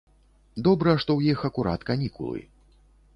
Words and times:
Добра, 0.67 0.95
што 1.03 1.11
ў 1.17 1.21
іх 1.35 1.43
акурат 1.49 1.85
канікулы. 1.91 2.41